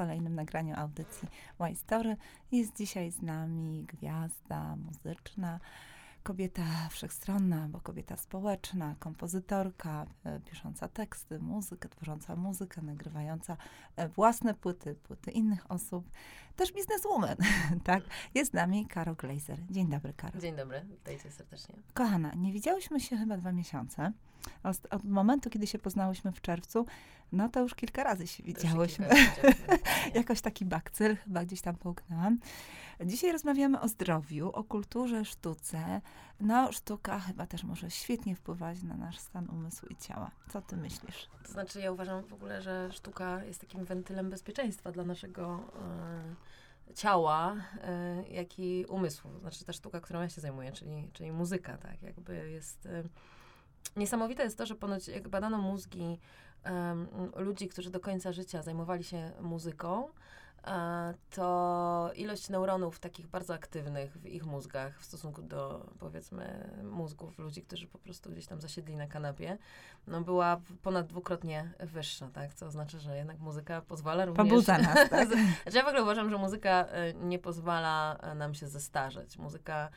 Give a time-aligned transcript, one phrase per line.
[0.00, 1.28] kolejnym nagraniu audycji
[1.60, 2.16] Why Story.
[2.52, 5.60] Jest dzisiaj z nami gwiazda muzyczna,
[6.22, 13.56] kobieta wszechstronna, bo kobieta społeczna, kompozytorka, e, pisząca teksty, muzykę, tworząca muzykę, nagrywająca
[13.96, 16.10] e, własne płyty, płyty innych osób,
[16.56, 17.36] też bizneswoman,
[17.84, 18.02] tak?
[18.34, 19.58] Jest z nami Karo Glazer.
[19.70, 20.40] Dzień dobry, Karo.
[20.40, 21.74] Dzień dobry, witajcie serdecznie.
[21.94, 24.12] Kochana, nie widziałyśmy się chyba dwa miesiące.
[24.62, 26.86] Od, od momentu, kiedy się poznałyśmy w czerwcu,
[27.32, 29.08] no to już kilka razy się widziałyśmy.
[30.14, 32.38] Jakoś taki bakcyl chyba gdzieś tam połknęłam.
[33.04, 36.00] Dzisiaj rozmawiamy o zdrowiu, o kulturze, sztuce.
[36.40, 40.30] No, sztuka chyba też może świetnie wpływać na nasz stan umysłu i ciała.
[40.48, 41.28] Co ty myślisz?
[41.42, 45.60] To znaczy, ja uważam w ogóle, że sztuka jest takim wentylem bezpieczeństwa dla naszego
[46.90, 49.38] e, ciała, e, jak i umysłu.
[49.38, 52.88] Znaczy ta sztuka, którą ja się zajmuję, czyli, czyli muzyka, tak, jakby jest...
[53.96, 56.18] E, niesamowite jest to, że ponoć jak badano mózgi
[57.36, 60.08] ludzi, którzy do końca życia zajmowali się muzyką,
[61.30, 67.62] to ilość neuronów takich bardzo aktywnych w ich mózgach w stosunku do powiedzmy mózgów ludzi,
[67.62, 69.58] którzy po prostu gdzieś tam zasiedli na kanapie,
[70.06, 72.54] no była ponad dwukrotnie wyższa, tak?
[72.54, 74.48] Co oznacza, że jednak muzyka pozwala również...
[74.48, 75.28] Pobudza nas, tak?
[75.28, 79.38] znaczy ja w ogóle uważam, że muzyka e, nie pozwala e, nam się zestarzeć.
[79.38, 79.88] Muzyka,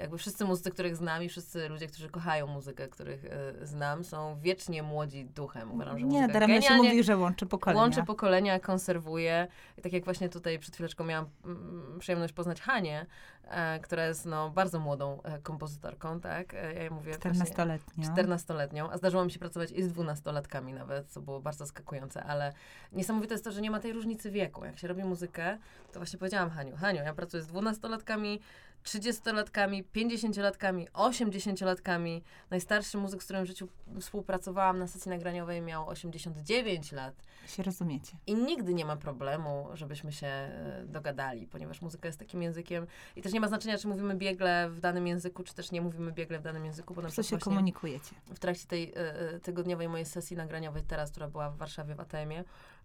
[0.00, 4.38] jakby wszyscy muzycy, których znam i wszyscy ludzie, którzy kochają muzykę, których y, znam, są
[4.40, 5.72] wiecznie młodzi duchem.
[5.72, 7.82] Uważam, że nie, daremnie się mówi, że łączy pokolenia.
[7.82, 9.48] Łączy pokolenia, konserwuje.
[9.78, 13.06] I tak jak właśnie tutaj przed chwileczką miałam mm, przyjemność poznać Hanię,
[13.44, 16.54] e, która jest no, bardzo młodą e, kompozytorką, tak?
[16.54, 18.14] E, ja mówię 14-letnią.
[18.16, 22.52] 14-letnią, a zdarzyło mi się pracować i z 12-latkami nawet, co było bardzo zaskakujące, ale
[22.92, 24.64] niesamowite jest to, że nie ma tej różnicy wieku.
[24.64, 25.58] Jak się robi muzykę,
[25.92, 28.38] to właśnie powiedziałam Haniu, Haniu, ja pracuję z 12-latkami,
[28.84, 32.22] 30-latkami, 50-latkami, 80-latkami.
[32.50, 33.68] Najstarszy muzyk, z którym w życiu
[34.00, 37.14] współpracowałam na sesji nagraniowej miał 89 lat.
[37.46, 38.16] Się rozumiecie.
[38.26, 43.22] I nigdy nie ma problemu, żebyśmy się e, dogadali, ponieważ muzyka jest takim językiem i
[43.22, 46.38] też nie ma znaczenia, czy mówimy biegle w danym języku, czy też nie mówimy biegle
[46.38, 46.94] w danym języku.
[46.94, 48.14] Bo na Co się komunikujecie?
[48.34, 48.92] W trakcie tej
[49.36, 52.44] y, tygodniowej mojej sesji nagraniowej teraz, która była w Warszawie w ATM-ie,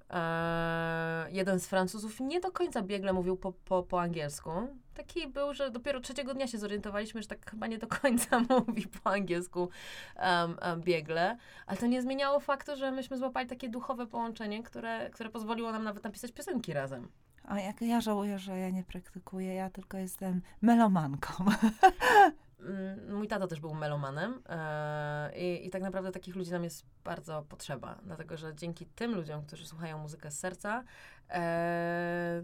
[0.09, 4.50] Eee, jeden z Francuzów nie do końca biegle mówił po, po, po angielsku.
[4.94, 8.88] Taki był, że dopiero trzeciego dnia się zorientowaliśmy, że tak chyba nie do końca mówi
[8.88, 11.38] po angielsku um, um, biegle.
[11.67, 15.84] Ale to nie zmieniało faktu, że myśmy złapali takie duchowe połączenie, które, które pozwoliło nam
[15.84, 17.07] nawet napisać piosenki razem.
[17.44, 21.34] A jak ja żałuję, że ja nie praktykuję, ja tylko jestem melomanką.
[22.59, 26.85] Mm, mój tato też był melomanem e, i, i, tak naprawdę takich ludzi nam jest
[27.03, 30.84] bardzo potrzeba, dlatego że dzięki tym ludziom, którzy słuchają muzykę z serca,
[31.29, 32.44] e,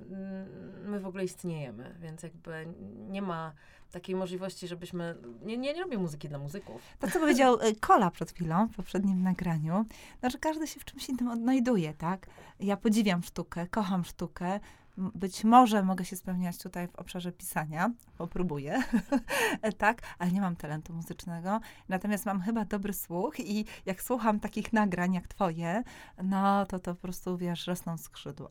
[0.86, 2.68] my w ogóle istniejemy, więc jakby
[3.10, 3.54] nie ma
[3.92, 5.16] takiej możliwości, żebyśmy...
[5.42, 6.82] Nie, nie, nie robię muzyki dla muzyków.
[7.00, 9.86] To, co powiedział e, Kola przed chwilą, w poprzednim nagraniu,
[10.22, 12.28] no, że każdy się w czymś innym odnajduje, tak?
[12.60, 14.60] Ja podziwiam sztukę, kocham sztukę,
[14.98, 18.84] być może mogę się spełniać tutaj w obszarze pisania, popróbuję,
[19.78, 21.60] tak, ale nie mam talentu muzycznego.
[21.90, 25.84] Natomiast mam chyba dobry słuch i jak słucham takich nagrań jak twoje,
[26.24, 28.50] no to to po prostu, wiesz, rosną skrzydła.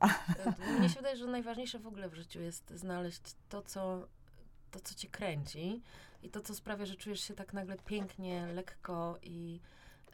[0.79, 4.09] Mnie się wydaje, że najważniejsze w ogóle w życiu jest znaleźć to, co,
[4.71, 5.83] to, co cię kręci
[6.23, 9.61] i to, co sprawia, że czujesz się tak nagle pięknie, lekko i,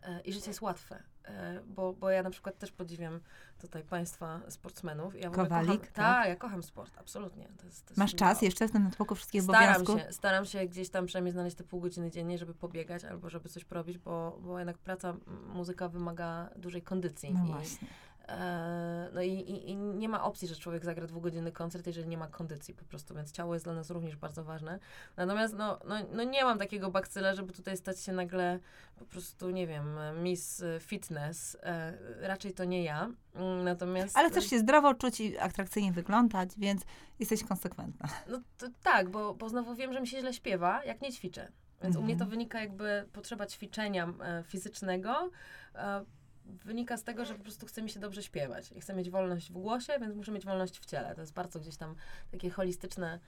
[0.02, 1.02] e, i życie jest łatwe.
[1.28, 3.20] E, bo, bo ja na przykład też podziwiam
[3.60, 5.20] tutaj państwa sportsmenów.
[5.20, 5.90] Ja Kowalik, kocham, tak?
[5.92, 7.48] Ta, ja kocham sport, absolutnie.
[7.58, 10.00] To jest, to Masz czas jeszcze w tym natłoku wszystkich staram obowiązków?
[10.00, 13.48] Się, staram się gdzieś tam przynajmniej znaleźć te pół godziny dziennie, żeby pobiegać albo żeby
[13.48, 15.14] coś porobić, bo, bo jednak praca,
[15.54, 17.34] muzyka wymaga dużej kondycji.
[17.34, 17.88] No I, właśnie.
[18.28, 22.18] E, no i, i, i, nie ma opcji, że człowiek zagra dwugodzinny koncert, jeżeli nie
[22.18, 24.78] ma kondycji po prostu, więc ciało jest dla nas również bardzo ważne.
[25.16, 28.58] Natomiast no, no, no nie mam takiego bakcyla, żeby tutaj stać się nagle
[28.98, 31.56] po prostu, nie wiem, Miss Fitness.
[31.62, 33.10] E, raczej to nie ja.
[33.34, 34.16] Mm, natomiast...
[34.16, 36.82] Ale chcesz się zdrowo czuć i atrakcyjnie wyglądać, więc
[37.18, 38.08] jesteś konsekwentna.
[38.28, 41.52] No to, tak, bo, bo znowu wiem, że mi się źle śpiewa, jak nie ćwiczę.
[41.82, 42.30] Więc u mnie to mhm.
[42.30, 45.30] wynika jakby potrzeba ćwiczenia e, fizycznego,
[45.74, 46.04] e,
[46.48, 49.50] wynika z tego, że po prostu chce mi się dobrze śpiewać i chcę mieć wolność
[49.50, 51.14] w głosie, więc muszę mieć wolność w ciele.
[51.14, 51.94] To jest bardzo gdzieś tam
[52.30, 53.20] takie holistyczne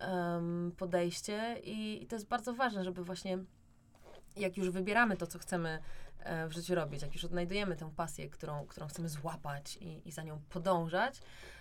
[0.00, 3.38] um, podejście i, i, to jest bardzo ważne, żeby właśnie
[4.36, 5.78] jak już wybieramy to, co chcemy
[6.18, 10.12] e, w życiu robić, jak już odnajdujemy tę pasję, którą, którą chcemy złapać i, i
[10.12, 11.20] za nią podążać,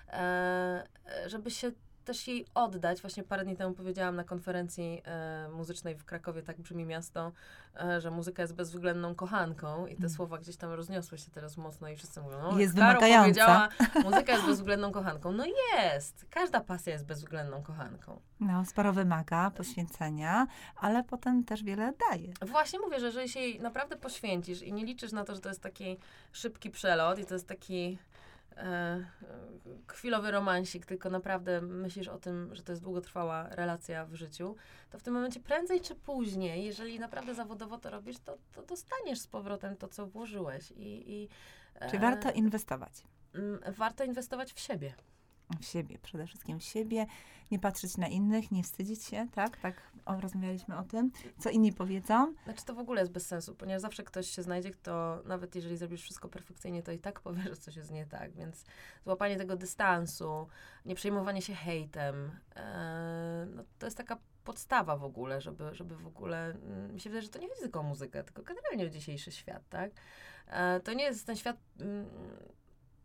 [0.09, 0.87] e,
[1.25, 1.71] żeby się
[2.07, 3.01] też jej oddać.
[3.01, 7.31] Właśnie parę dni temu powiedziałam na konferencji e, muzycznej w Krakowie, tak brzmi miasto,
[7.81, 10.09] e, że muzyka jest bezwzględną kochanką i te mm.
[10.09, 13.21] słowa gdzieś tam rozniosły się teraz mocno i wszyscy mówią, no jest wymagająca.
[13.21, 13.69] powiedziała,
[14.11, 15.31] muzyka jest bezwzględną kochanką.
[15.31, 16.25] No jest!
[16.29, 18.21] Każda pasja jest bezwzględną kochanką.
[18.39, 22.33] No, sporo wymaga poświęcenia, ale potem też wiele daje.
[22.41, 25.49] Właśnie mówię, że jeżeli się jej naprawdę poświęcisz i nie liczysz na to, że to
[25.49, 25.97] jest taki
[26.31, 27.97] szybki przelot i to jest taki
[28.57, 29.05] e,
[29.87, 34.55] chwilowy romansik, tylko naprawdę myślisz o tym, że to jest długotrwała relacja w życiu,
[34.89, 39.19] to w tym momencie prędzej czy później, jeżeli naprawdę zawodowo to robisz, to, to dostaniesz
[39.19, 40.71] z powrotem to, co włożyłeś.
[40.71, 41.29] I, i,
[41.89, 43.03] Czyli warto inwestować.
[43.33, 44.93] Mm, warto inwestować w siebie
[45.61, 47.05] w siebie, przede wszystkim w siebie,
[47.51, 49.57] nie patrzeć na innych, nie wstydzić się, tak?
[49.57, 52.33] Tak o, rozmawialiśmy o tym, co inni powiedzą.
[52.43, 55.77] Znaczy to w ogóle jest bez sensu, ponieważ zawsze ktoś się znajdzie, kto nawet jeżeli
[55.77, 58.65] zrobisz wszystko perfekcyjnie, to i tak powie, że coś jest nie tak, więc
[59.03, 60.47] złapanie tego dystansu,
[60.85, 66.07] nie przejmowanie się hejtem, e, no, to jest taka podstawa w ogóle, żeby, żeby w
[66.07, 68.89] ogóle, mm, mi się wydaje, że to nie chodzi tylko o muzykę, tylko generalnie o
[68.89, 69.91] dzisiejszy świat, tak?
[70.47, 72.05] E, to nie jest ten świat mm,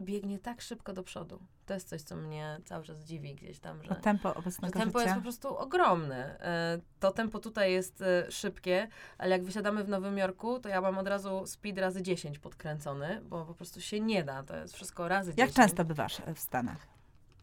[0.03, 1.39] biegnie tak szybko do przodu.
[1.67, 3.89] To jest coś, co mnie cały czas dziwi gdzieś tam, że...
[3.89, 5.09] To tempo obecnego tempo życia.
[5.11, 6.41] jest po prostu ogromne.
[6.41, 8.89] E, to tempo tutaj jest e, szybkie,
[9.19, 13.21] ale jak wysiadamy w Nowym Jorku, to ja mam od razu speed razy 10 podkręcony,
[13.25, 14.43] bo po prostu się nie da.
[14.43, 15.39] To jest wszystko razy 10.
[15.39, 16.87] Jak często bywasz w Stanach?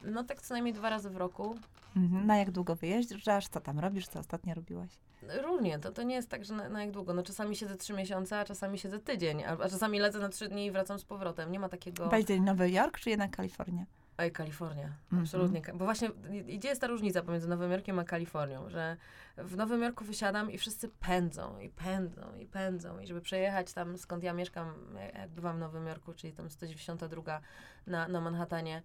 [0.04, 1.56] No tak co najmniej dwa razy w roku.
[1.96, 2.28] Mhm.
[2.28, 3.48] Na jak długo wyjeżdżasz?
[3.48, 4.08] Co tam robisz?
[4.08, 4.90] Co ostatnio robiłaś?
[5.22, 7.14] Różnie, to, to nie jest tak, że na, na jak długo.
[7.14, 10.50] No czasami siedzę trzy miesiące, a czasami siedzę tydzień, a, a czasami lecę na trzy
[10.50, 11.52] dni i wracam z powrotem.
[11.52, 12.08] Nie ma takiego...
[12.08, 13.86] Bardziej Nowy Jork, czy jednak Kalifornia?
[14.20, 15.22] Oj, Kalifornia, mhm.
[15.22, 15.62] absolutnie.
[15.74, 16.10] Bo właśnie,
[16.58, 18.98] gdzie jest ta różnica pomiędzy Nowym Jorkiem a Kalifornią, że
[19.38, 23.98] w Nowym Jorku wysiadam i wszyscy pędzą i pędzą i pędzą i żeby przejechać tam,
[23.98, 24.74] skąd ja mieszkam,
[25.16, 27.42] jak bywam w Nowym Jorku, czyli tam 192
[27.88, 28.82] na, na Manhattanie,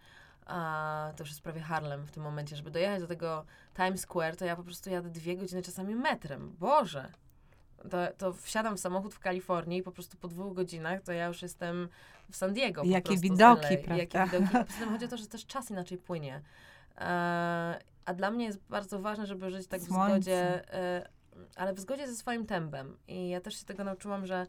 [0.46, 3.44] a to już jest prawie Harlem w tym momencie, żeby dojechać do tego
[3.76, 6.56] Times Square, to ja po prostu jadę dwie godziny czasami metrem.
[6.58, 7.12] Boże!
[7.90, 11.26] To, to wsiadam w samochód w Kalifornii i po prostu po dwóch godzinach to ja
[11.26, 11.88] już jestem
[12.30, 12.82] w San Diego.
[12.84, 13.96] Jakie widoki, prawda?
[13.96, 14.52] Jakie widoki.
[14.66, 16.42] Poza tym chodzi o to, że też czas inaczej płynie.
[16.98, 20.18] E, a dla mnie jest bardzo ważne, żeby żyć tak Słońce.
[20.18, 21.08] w zgodzie, e,
[21.56, 22.96] ale w zgodzie ze swoim tempem.
[23.08, 24.46] I ja też się tego nauczyłam, że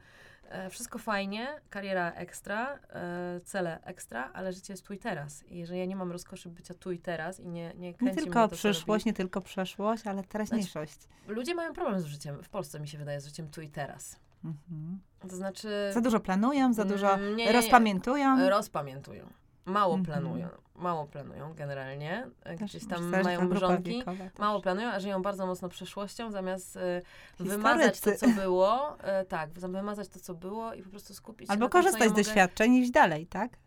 [0.69, 5.43] wszystko fajnie, kariera ekstra, e, cele ekstra, ale życie jest tu i teraz.
[5.47, 8.23] I jeżeli ja nie mam rozkoszy bycia tu i teraz i nie, nie kręci Nie
[8.23, 11.01] tylko to, przyszłość, nie tylko przeszłość, ale teraźniejszość.
[11.01, 13.69] Znaczy, ludzie mają problem z życiem, w Polsce mi się wydaje, z życiem tu i
[13.69, 14.19] teraz.
[14.43, 14.99] Mhm.
[15.29, 15.91] To znaczy...
[15.93, 18.49] Za dużo planują, za dużo mm, nie, nie, rozpamiętują.
[18.49, 19.29] Rozpamiętują.
[19.65, 20.05] Mało mhm.
[20.05, 22.27] planują mało planują generalnie.
[22.61, 24.03] Gdzieś tam mają mrzonki,
[24.39, 27.01] mało planują, a żyją bardzo mocno przeszłością, zamiast y,
[27.39, 28.97] wymazać to, co było.
[29.21, 32.13] Y, tak, wymazać to, co było i po prostu skupić Albo się korzystać ja z
[32.13, 33.57] doświadczeń i iść dalej, tak?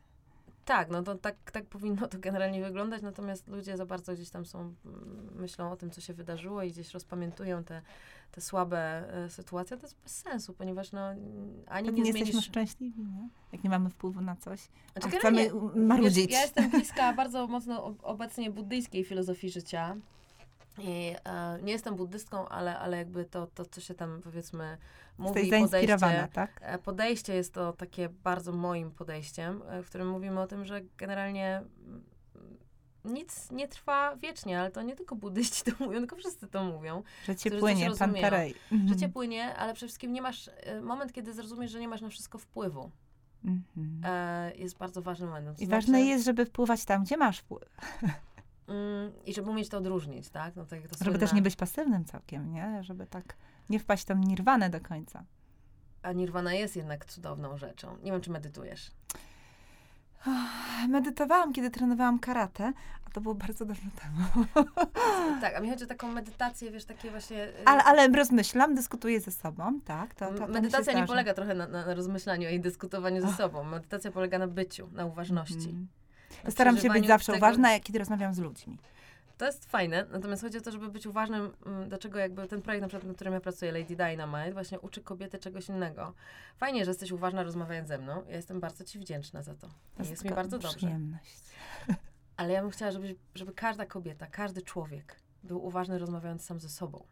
[0.64, 4.46] Tak, no to tak, tak powinno to generalnie wyglądać, natomiast ludzie za bardzo gdzieś tam
[4.46, 4.74] są,
[5.34, 7.82] myślą o tym, co się wydarzyło i gdzieś rozpamiętują te,
[8.32, 9.76] te słabe sytuacje.
[9.76, 11.08] To jest bez sensu, ponieważ no,
[11.66, 12.18] ani tak nie, zmienisz...
[12.18, 13.06] jesteśmy szczęśliwi?
[13.52, 14.60] Jak nie mamy wpływu na coś,
[14.92, 16.26] znaczy, a chcemy marudzić.
[16.26, 19.96] Wiesz, ja jestem bliska bardzo mocno obecnie buddyjskiej filozofii życia.
[20.80, 24.78] I e, nie jestem buddystką, ale, ale jakby to, to, co się tam powiedzmy
[25.18, 26.60] mówi, podejście, tak?
[26.60, 30.80] E, podejście jest to takie bardzo moim podejściem, e, w którym mówimy o tym, że
[30.96, 32.04] generalnie mm,
[33.04, 37.02] nic nie trwa wiecznie, ale to nie tylko buddyści to mówią, tylko wszyscy to mówią.
[37.24, 38.54] Życie płynie, panterej.
[38.72, 38.88] Mhm.
[38.88, 42.08] Życie płynie, ale przede wszystkim nie masz, e, moment, kiedy zrozumiesz, że nie masz na
[42.08, 42.90] wszystko wpływu.
[43.44, 44.00] Mhm.
[44.04, 45.60] E, jest bardzo ważny moment.
[45.60, 47.76] I znaczy, ważne jest, żeby wpływać tam, gdzie masz wpływ.
[48.68, 50.56] Mm, I żeby umieć to odróżnić, tak?
[50.56, 51.18] No, tak to żeby słynne...
[51.18, 52.82] też nie być pasywnym całkiem, nie?
[52.82, 53.36] Żeby tak
[53.70, 55.24] nie wpaść tam nirwanę do końca.
[56.02, 57.96] A nirwana jest jednak cudowną rzeczą.
[58.02, 58.90] Nie wiem, czy medytujesz.
[60.88, 62.72] Medytowałam, kiedy trenowałam karate,
[63.06, 64.46] a to było bardzo dawno temu.
[65.40, 67.44] tak, a mi chodzi o taką medytację, wiesz, takie właśnie...
[67.44, 70.14] Y, ale, ale rozmyślam, dyskutuję ze sobą, tak.
[70.14, 73.64] To, to, to Medytacja nie polega trochę na, na, rozmyślaniu i dyskutowaniu ze sobą.
[73.64, 75.68] Medytacja polega na byciu, na uważności.
[75.68, 75.88] Mm.
[76.44, 77.46] Na Staram się być zawsze tego...
[77.46, 78.78] uważna, kiedy rozmawiam z ludźmi.
[79.38, 82.62] To jest fajne, natomiast chodzi o to, żeby być uważnym, mm, do czego jakby ten
[82.62, 86.14] projekt, na przykład, nad którym ja pracuję, Lady Dynamite, właśnie uczy kobiety czegoś innego.
[86.56, 88.22] Fajnie, że jesteś uważna rozmawiając ze mną.
[88.28, 89.68] Ja jestem bardzo ci wdzięczna za to.
[89.96, 90.76] to jest, mi bardzo dobrze.
[90.76, 91.36] Przyjemność.
[92.36, 96.68] Ale ja bym chciała, żeby, żeby każda kobieta, każdy człowiek był uważny rozmawiając sam ze
[96.68, 97.04] sobą.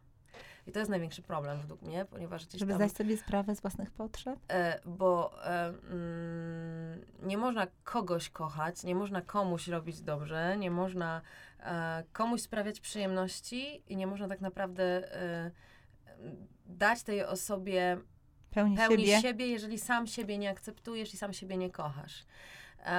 [0.67, 3.61] I to jest największy problem według mnie, ponieważ gdzieś Żeby tam, zdać sobie sprawę z
[3.61, 4.39] własnych potrzeb?
[4.47, 11.21] E, bo e, mm, nie można kogoś kochać, nie można komuś robić dobrze, nie można
[12.13, 15.51] komuś sprawiać przyjemności i nie można tak naprawdę e,
[16.65, 17.97] dać tej osobie
[18.51, 19.21] pełni, pełni siebie.
[19.21, 22.25] siebie, jeżeli sam siebie nie akceptujesz i sam siebie nie kochasz.
[22.85, 22.91] E,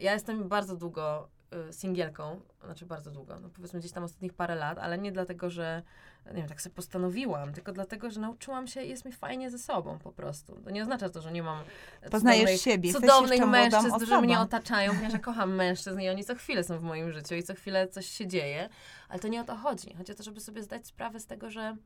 [0.00, 1.28] ja jestem bardzo długo
[1.70, 5.82] singielką, znaczy bardzo długo, no powiedzmy gdzieś tam ostatnich parę lat, ale nie dlatego, że
[6.26, 9.98] nie wiem, tak sobie postanowiłam, tylko dlatego, że nauczyłam się, jest mi fajnie ze sobą
[9.98, 10.60] po prostu.
[10.64, 11.64] To nie oznacza to, że nie mam
[12.10, 16.64] Poznajesz siebie, cudownych mężczyzn, którzy mnie otaczają, ponieważ ja kocham mężczyzn i oni co chwilę
[16.64, 18.68] są w moim życiu i co chwilę coś się dzieje,
[19.08, 19.94] ale to nie o to chodzi.
[19.94, 21.76] Chodzi o to, żeby sobie zdać sprawę z tego, że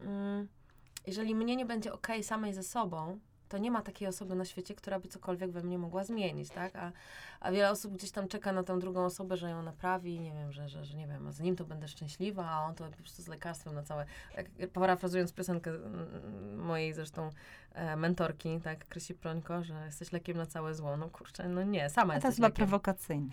[0.00, 0.48] mm,
[1.06, 3.20] jeżeli mnie nie będzie okej okay samej ze sobą,
[3.52, 6.76] to nie ma takiej osoby na świecie, która by cokolwiek we mnie mogła zmienić, tak?
[6.76, 6.92] A,
[7.40, 10.52] a wiele osób gdzieś tam czeka na tę drugą osobę, że ją naprawi, nie wiem,
[10.52, 12.96] że, że, że nie wiem, a z nim to będę szczęśliwa, a on to po
[12.96, 14.06] prostu z lekarstwem na całe,
[14.36, 17.30] jak, parafrazując piosenkę mm, mojej zresztą
[17.72, 21.90] e, mentorki, tak, Krysi Prońko, że jesteś lekiem na całe zło, no kurczę, no nie,
[21.90, 22.66] sama A to jesteś jest chyba lekiem.
[22.66, 23.32] prowokacyjne.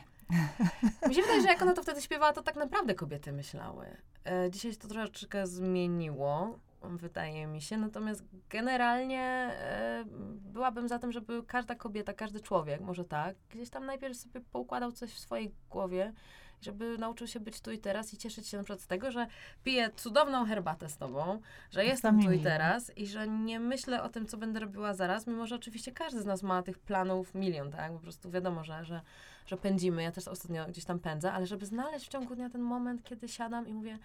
[1.09, 3.85] Mi się wydaje, że jak ona to wtedy śpiewała, to tak naprawdę kobiety myślały.
[4.25, 7.77] E, dzisiaj się to troszeczkę zmieniło, wydaje mi się.
[7.77, 10.03] Natomiast generalnie e,
[10.35, 14.91] byłabym za tym, żeby każda kobieta, każdy człowiek, może tak, gdzieś tam najpierw sobie poukładał
[14.91, 16.13] coś w swojej głowie,
[16.61, 19.27] żeby nauczył się być tu i teraz i cieszyć się na przykład z tego, że
[19.63, 24.09] piję cudowną herbatę z tobą, że jestem tu i teraz i że nie myślę o
[24.09, 27.71] tym, co będę robiła zaraz, mimo że oczywiście każdy z nas ma tych planów milion,
[27.71, 27.93] tak?
[27.93, 29.01] Po prostu wiadomo, że, że,
[29.45, 30.03] że pędzimy.
[30.03, 33.27] Ja też ostatnio gdzieś tam pędzę, ale żeby znaleźć w ciągu dnia ten moment, kiedy
[33.27, 33.99] siadam i mówię,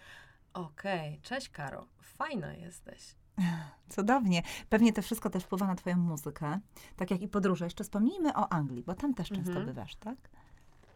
[0.55, 3.15] okej, cześć Karo, fajna jesteś.
[3.95, 4.43] Cudownie.
[4.69, 6.59] Pewnie to wszystko też wpływa na twoją muzykę.
[6.97, 7.65] Tak jak i podróże.
[7.65, 9.67] Jeszcze wspomnijmy o Anglii, bo tam też często Mhm.
[9.67, 10.17] bywasz, tak?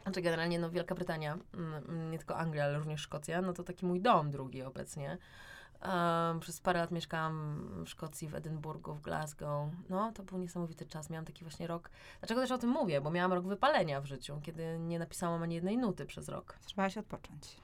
[0.03, 3.87] Znaczy generalnie no Wielka Brytania, mm, nie tylko Anglia, ale również Szkocja, no to taki
[3.87, 5.19] mój dom drugi obecnie.
[5.83, 9.71] Um, przez parę lat mieszkałam w Szkocji, w Edynburgu, w Glasgow.
[9.89, 11.11] No, to był niesamowity czas.
[11.11, 11.91] Miałam taki właśnie rok.
[12.21, 13.01] Dlaczego też o tym mówię?
[13.01, 16.59] Bo miałam rok wypalenia w życiu, kiedy nie napisałam ani jednej nuty przez rok.
[16.67, 17.57] Trzeba odpocząć.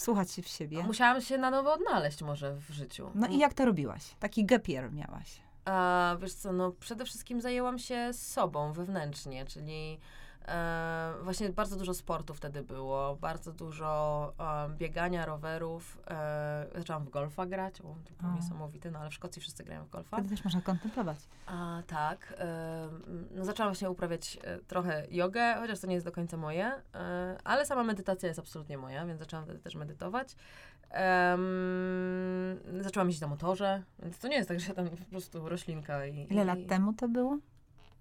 [0.00, 0.82] Wsłuchać się w siebie.
[0.82, 3.10] Musiałam się na nowo odnaleźć może w życiu.
[3.14, 4.02] No i jak to robiłaś?
[4.20, 5.40] Taki gap year miałaś.
[5.64, 10.00] A, wiesz co, no przede wszystkim zajęłam się sobą wewnętrznie, czyli
[10.48, 14.32] e, właśnie bardzo dużo sportu wtedy było, bardzo dużo
[14.78, 15.98] biegania, rowerów.
[16.06, 19.84] E, zaczęłam w golfa grać, o, to było niesamowite, no ale w Szkocji wszyscy grają
[19.84, 20.16] w golfa.
[20.16, 21.18] Wtedy też można kontemplować.
[21.46, 22.34] A, tak.
[22.38, 22.88] E,
[23.30, 27.38] no, zaczęłam właśnie uprawiać e, trochę jogę, chociaż to nie jest do końca moje, e,
[27.44, 30.36] ale sama medytacja jest absolutnie moja, więc zaczęłam wtedy też medytować.
[32.80, 36.26] Zaczęłam jeździć na motorze, więc to nie jest tak, że tam po prostu roślinka i...
[36.30, 37.38] Ile i, lat temu to było?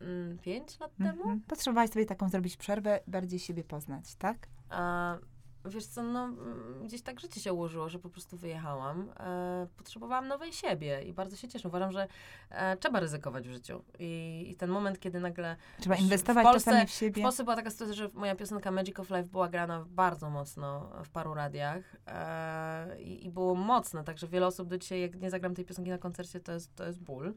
[0.01, 1.21] Mm, pięć lat temu?
[1.21, 1.41] Mhm.
[1.47, 4.47] Potrzebowałaś sobie taką zrobić przerwę, bardziej siebie poznać, tak?
[4.69, 5.17] A,
[5.65, 9.09] wiesz co, no mm, gdzieś tak życie się ułożyło, że po prostu wyjechałam.
[9.19, 11.67] E, potrzebowałam nowej siebie i bardzo się cieszę.
[11.67, 12.07] Uważam, że
[12.49, 13.83] e, trzeba ryzykować w życiu.
[13.99, 17.23] I, I ten moment, kiedy nagle Trzeba W inwestować Polsce- czasami w W siebie.
[17.23, 21.09] Polsce była taka sytuacja, że moja piosenka Magic of Life była grana bardzo mocno w
[21.09, 25.55] paru radiach e, i, i było mocne, także wiele osób do dzisiaj, jak nie zagram
[25.55, 27.33] tej piosenki na koncercie, to jest, to jest ból.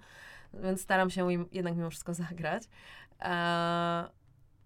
[0.55, 2.63] Więc staram się im jednak mimo wszystko zagrać.
[3.21, 3.33] E,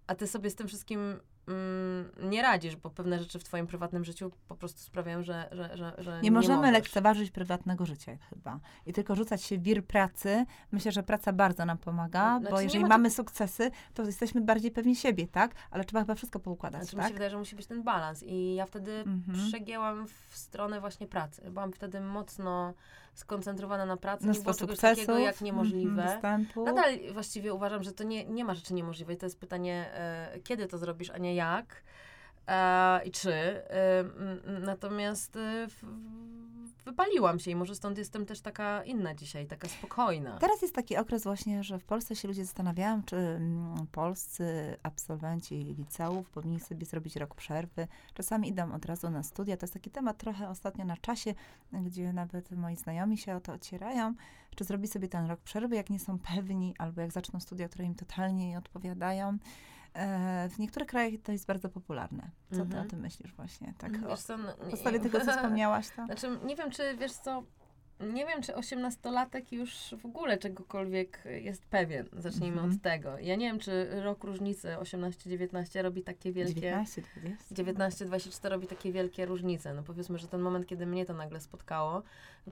[0.07, 4.05] a ty sobie z tym wszystkim mm, nie radzisz, bo pewne rzeczy w twoim prywatnym
[4.05, 6.73] życiu po prostu sprawiają, że, że, że, że Nie możemy możesz.
[6.73, 8.61] lekceważyć prywatnego życia chyba.
[8.87, 10.45] I tylko rzucać się wir pracy.
[10.73, 14.41] Myślę, że praca bardzo nam pomaga, Znaczy, bo nie jeżeli ma mamy sukcesy, to jesteśmy
[14.41, 15.55] bardziej pewni siebie, tak?
[15.71, 17.09] Ale trzeba chyba wszystko poukładać, Znaczy, mi tak?
[17.09, 18.23] się wydaje, że musi być ten balans.
[18.23, 19.49] I ja wtedy Mhm.
[19.49, 21.51] przegięłam w stronę właśnie pracy.
[21.51, 22.75] Byłam wtedy mocno
[23.19, 24.25] skoncentrowana na pracy.
[24.25, 26.03] nie Mnóstwo było czegoś takiego jak niemożliwe.
[26.03, 26.65] mhm.
[26.65, 29.17] Nadal właściwie uważam, że to nie, nie ma rzeczy niemożliwej.
[29.17, 31.83] To jest pytanie, e, kiedy to zrobisz, a nie jak
[33.05, 33.33] i czy.
[33.33, 34.05] E,
[34.61, 35.67] natomiast e,
[36.87, 40.39] wypaliłam się i może stąd jestem też taka inna dzisiaj, taka spokojna.
[40.39, 43.41] Teraz jest taki okres właśnie, że w Polsce się ludzie zastanawiają, czy
[43.93, 47.89] polscy absolwenci liceów powinni sobie zrobić rok przerwy.
[48.15, 49.57] Czasami idą od razu na studia.
[49.57, 51.35] To jest taki temat trochę ostatnio na czasie,
[51.73, 54.15] gdzie nawet moi znajomi się o to ocierają,
[54.57, 57.85] czy zrobić sobie ten rok przerwy, jak nie są pewni, albo jak zaczną studia, które
[57.85, 59.39] im totalnie nie odpowiadają.
[59.97, 62.31] E, w niektórych krajach to jest bardzo popularne.
[62.51, 62.87] Co ty Mhm.
[62.87, 63.75] o tym myślisz właśnie?
[63.79, 66.05] Tak, o, Wiesz co, no, podstawie tego, co wspomniałaś, to...
[66.07, 67.43] Znaczy, nie wiem, czy wiesz co,
[68.01, 72.09] nie wiem, czy osiemnastolatek już w ogóle czegokolwiek jest pewien.
[72.13, 72.73] Zacznijmy Mhm.
[72.73, 73.19] od tego.
[73.19, 76.61] Ja nie wiem, czy rok różnicy 18-19 robi takie wielkie...
[76.61, 77.03] 19,
[77.55, 77.55] 20.
[77.55, 79.75] 19-24 robi takie wielkie różnice.
[79.75, 82.03] No powiedzmy, że ten moment, kiedy mnie to nagle spotkało,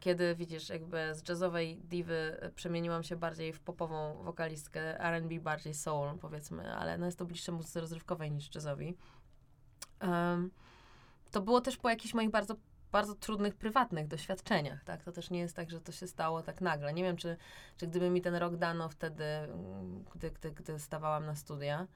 [0.00, 5.74] kiedy widzisz, jakby z jazzowej diwy e, przemieniłam się bardziej w popową wokalistkę, R&B bardziej
[5.74, 8.96] soul, powiedzmy, ale no jest to bliższe muzyce rozrywkowej niż jazzowi.
[10.00, 10.50] Em,
[11.30, 12.56] to było też po jakichś moich bardzo
[12.94, 15.02] bardzo trudnych, prywatnych doświadczeniach, tak?
[15.02, 16.92] To też nie jest tak, że to się stało tak nagle.
[16.94, 17.36] Nie wiem, czy,
[17.76, 21.86] czy gdyby mi ten rok dano wtedy, mm, gdy, gdy, gdy stawałam na studia,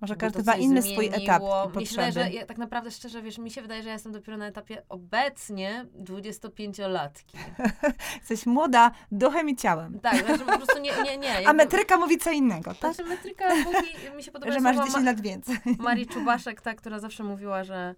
[0.00, 1.62] Może każdy ma inny swój etap zmieniło.
[1.62, 2.12] się wydaje, potrzeby.
[2.12, 4.82] że ja, tak naprawdę szczerze, wiesz, mi się wydaje, że ja jestem dopiero na etapie
[4.88, 7.38] obecnie 25-latki.
[8.20, 10.00] Jesteś młoda duchem i ciałem.
[10.00, 11.34] Tak, znaczy po prostu nie, nie, nie.
[11.48, 12.94] A metryka mówi co innego, tak?
[12.94, 15.56] Znaczy metryka mówi, mi się podoba Że masz słowa 10 Ma- lat więcej.
[15.78, 17.94] Marii Czubaszek, ta, która zawsze mówiła, że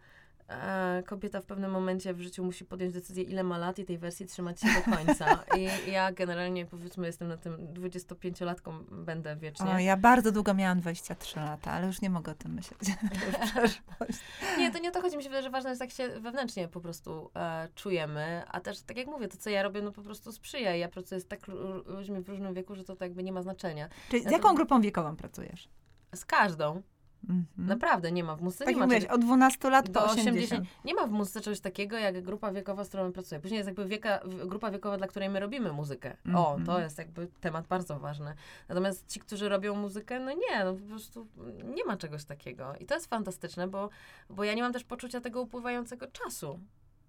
[1.07, 4.27] kobieta w pewnym momencie w życiu musi podjąć decyzję, ile ma lat i tej wersji
[4.27, 5.45] trzymać się do końca.
[5.59, 9.71] I ja generalnie, powiedzmy, jestem na tym 25-latką, będę wiecznie.
[9.71, 12.81] O, ja bardzo długo miałam 23 lata, ale już nie mogę o tym myśleć.
[14.59, 15.17] nie, to nie o to chodzi.
[15.17, 18.43] Mi się wydaje, że ważne jest, jak się wewnętrznie po prostu e, czujemy.
[18.49, 20.77] A też, tak jak mówię, to, co ja robię, no po prostu sprzyja.
[20.77, 21.41] Ja pracuję z tak
[21.87, 23.89] ludźmi w różnym wieku, że to, to jakby nie ma znaczenia.
[24.09, 25.69] Czyli z jaką grupą wiekową pracujesz?
[26.15, 26.83] Z każdą.
[27.29, 27.67] Mm -hmm.
[27.69, 28.65] Naprawdę nie ma w muzyce.
[28.65, 30.37] Tak nie jak mówiłeś, od 12 lat do 80.
[30.37, 30.69] 80.
[30.85, 33.41] Nie ma w muzyce czegoś takiego jak grupa wiekowa, z którą pracuję.
[33.41, 36.17] Później jest jakby wieka, grupa wiekowa, dla której my robimy muzykę.
[36.27, 36.41] Mm -hmm.
[36.41, 38.35] O, to jest jakby temat bardzo ważny.
[38.69, 41.27] Natomiast ci, którzy robią muzykę, no nie, no po prostu
[41.65, 42.75] nie ma czegoś takiego.
[42.81, 43.89] I to jest fantastyczne, bo,
[44.31, 46.61] bo ja nie mam też poczucia tego upływającego czasu.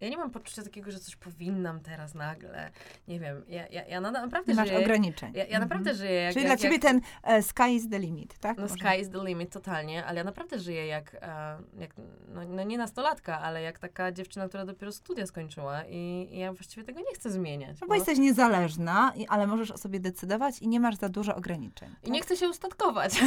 [0.02, 2.72] Ja nie mam poczucia takiego, że coś powinnam teraz nagle.
[3.08, 4.80] Nie wiem, ja, ja, ja naprawdę nie masz żyję.
[4.80, 5.34] ograniczeń.
[5.36, 5.98] Ja, ja naprawdę mhm.
[5.98, 6.34] żyję jak...
[6.34, 8.58] Czyli jak, dla ciebie jak, ten e, sky is the limit, tak?
[8.58, 11.94] No sky is the limit, totalnie, ale ja naprawdę żyję jak, e, jak
[12.28, 16.54] no, no nie nastolatka, ale jak taka dziewczyna, która dopiero studia skończyła i, i ja
[16.54, 17.82] właściwie tego nie chcę zmieniać.
[17.82, 21.10] No bo, bo jesteś niezależna, i, ale możesz o sobie decydować i nie masz za
[21.10, 21.90] dużo ograniczeń.
[22.04, 23.22] I nie chcę się ustatkować.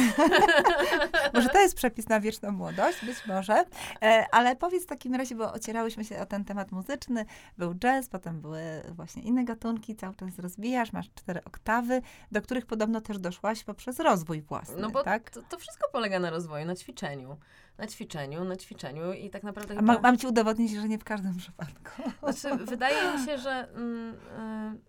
[1.33, 3.65] może to jest przepis na wieczną młodość, być może.
[4.01, 7.25] E, ale powiedz w takim razie, bo ocierałyśmy się o ten temat muzyczny,
[7.57, 8.61] był jazz, potem były
[8.95, 13.99] właśnie inne gatunki, cały czas rozwijasz, masz cztery oktawy, do których podobno też doszłaś poprzez
[13.99, 15.29] rozwój własny, No bo tak?
[15.29, 17.37] to, to wszystko polega na rozwoju, na ćwiczeniu.
[17.77, 19.77] Na ćwiczeniu, na ćwiczeniu i tak naprawdę...
[19.77, 22.01] A ma, mam ci udowodnić, że nie w każdym przypadku.
[22.31, 24.15] Znaczy, wydaje mi się, że mm,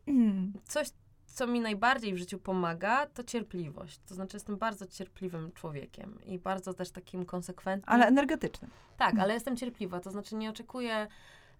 [0.09, 0.89] y, coś,
[1.27, 4.01] co mi najbardziej w życiu pomaga, to cierpliwość.
[4.09, 7.95] To znaczy, jestem bardzo cierpliwym człowiekiem i bardzo też takim konsekwentnym.
[7.95, 8.71] Ale energetycznym.
[8.97, 10.01] Tak, ale jestem cierpliwa.
[10.01, 11.07] To znaczy, nie oczekuję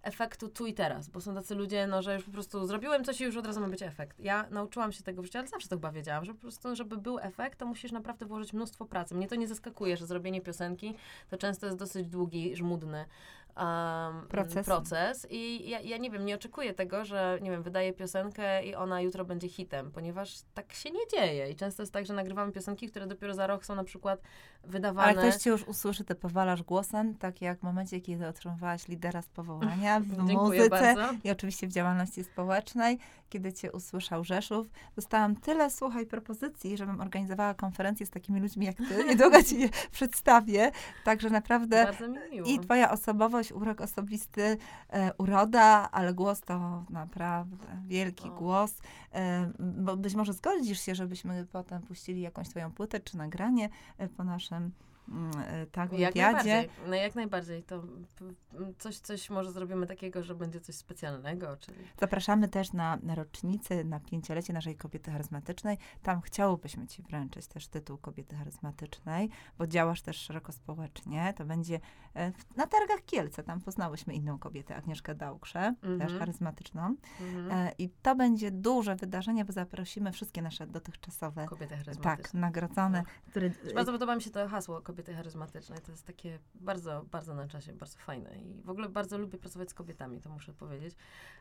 [0.03, 3.21] efektu tu i teraz, bo są tacy ludzie, no, że już po prostu zrobiłem coś
[3.21, 4.19] i już od razu ma być efekt.
[4.19, 6.97] Ja nauczyłam się tego w życiu, ale zawsze to chyba wiedziałam, że po prostu, żeby
[6.97, 9.15] był efekt, to musisz naprawdę włożyć mnóstwo pracy.
[9.15, 10.95] Mnie to nie zaskakuje, że zrobienie piosenki
[11.29, 13.05] to często jest dosyć długi, żmudny
[13.57, 14.65] um, proces.
[14.65, 15.27] proces.
[15.29, 19.01] I ja, ja nie wiem, nie oczekuję tego, że nie wiem, wydaję piosenkę i ona
[19.01, 21.51] jutro będzie hitem, ponieważ tak się nie dzieje.
[21.51, 24.21] I często jest tak, że nagrywamy piosenki, które dopiero za rok są na przykład
[24.63, 25.07] wydawane.
[25.07, 29.21] Ale ktoś cię już usłyszy, ty powalasz głosem, tak jak w momencie, kiedy otrzymywałaś lidera
[29.21, 31.13] z powołania w muzyce bardzo.
[31.23, 34.67] i oczywiście w działalności społecznej, kiedy cię usłyszał Rzeszów.
[34.95, 39.05] Dostałam tyle, słuchaj, propozycji, żebym organizowała konferencję z takimi ludźmi jak ty.
[39.07, 40.71] Niedługo ci je przedstawię.
[41.03, 42.47] Także naprawdę Bardzo mi miło.
[42.47, 44.57] i twoja osobowość, urok osobisty,
[44.89, 48.31] e, uroda, ale głos to naprawdę wielki O.
[48.31, 48.75] głos.
[49.13, 54.07] E, bo być może zgodzisz się, żebyśmy potem puścili jakąś twoją płytę czy nagranie e,
[54.07, 54.71] po naszym
[55.71, 56.21] tak, Jak wywiadzie.
[56.21, 56.69] najbardziej.
[56.87, 57.63] No jak najbardziej.
[57.63, 57.83] To
[58.77, 63.83] coś, coś może zrobimy takiego, że będzie coś specjalnego, czyli Zapraszamy też na, na rocznicę,
[63.83, 65.77] na pięciolecie naszej kobiety charyzmatycznej.
[66.03, 71.33] Tam chciałobyśmy Ci wręczyć też tytuł kobiety charyzmatycznej, bo działasz też szeroko społecznie.
[71.37, 71.79] To będzie
[72.13, 73.43] e, w- na targach Kielce.
[73.43, 76.19] Tam poznałyśmy inną kobietę, Agnieszkę Dałkrze, też Mhm.
[76.19, 76.95] charyzmatyczną.
[77.21, 77.51] mhm.
[77.51, 82.39] E, I to będzie duże wydarzenie, bo zaprosimy wszystkie nasze dotychczasowe, kobiety tak, charyzmatyczne.
[82.39, 83.49] nagrodzone, które...
[83.75, 85.79] Bardzo podoba mi się to hasło kobiety charyzmatycznej.
[85.85, 88.37] To jest takie bardzo, bardzo na czasie, bardzo fajne.
[88.37, 90.95] I w ogóle bardzo lubię pracować z kobietami, to muszę powiedzieć.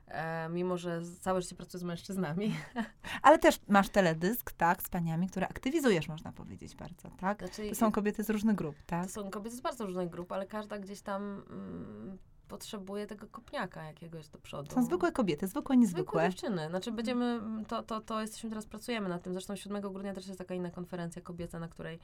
[0.09, 2.55] E, mimo, że całe życie pracuję z mężczyznami.
[3.23, 7.39] Ale też masz teledysk, tak, z paniami, które aktywizujesz, można powiedzieć bardzo, tak?
[7.39, 9.07] Znaczy, To są kobiety z różnych grup, tak?
[9.07, 12.19] to są kobiety z bardzo różnych grup, ale każda gdzieś tam mm,
[12.49, 14.75] potrzebuje tego kopniaka jakiegoś do przodu.
[14.75, 16.31] Są zwykłe kobiety, zwykłe, Zwykłe niezwykłe.
[16.31, 16.69] dziewczyny.
[16.69, 19.33] Znaczy będziemy, mm, to, to, to jesteśmy teraz, pracujemy nad tym.
[19.33, 21.99] Zresztą 7 grudnia też jest taka inna konferencja kobieca, na której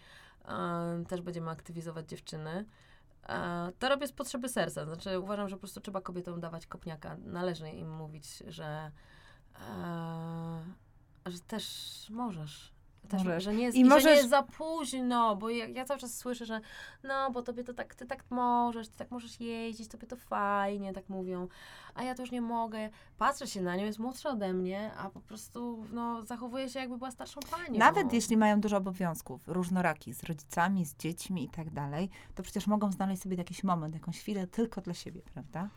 [0.44, 2.64] e, też będziemy aktywizować dziewczyny.
[3.28, 4.84] E, to robię z potrzeby serca.
[4.84, 7.16] Znaczy uważam, że po prostu trzeba kobietom dawać kopniaka.
[7.24, 8.90] Należy im mówić, że,
[9.60, 10.64] e,
[11.26, 12.73] że też możesz.
[13.08, 13.44] Też, Możesz.
[13.44, 16.00] Że nie jest, I i że nie możesz- jest za późno, bo ja, ja cały
[16.00, 16.60] czas słyszę, że
[17.02, 20.92] no, bo tobie to tak, ty tak możesz, ty tak możesz jeździć, tobie to fajnie,
[20.92, 21.48] tak mówią,
[21.94, 22.90] a ja to już nie mogę.
[23.18, 26.98] Patrzę się na nią, jest młodsza ode mnie, a po prostu, no, zachowuje się jakby
[26.98, 27.78] była starszą panią.
[27.78, 32.66] Nawet jeśli mają dużo obowiązków, różnoraki, z rodzicami, z dziećmi i tak dalej, to przecież
[32.66, 35.68] mogą znaleźć sobie jakiś moment, jakąś chwilę tylko dla siebie, prawda?